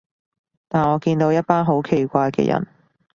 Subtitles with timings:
[0.67, 2.67] 但我見到一班好奇怪嘅人